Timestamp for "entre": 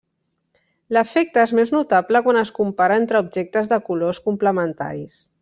3.03-3.23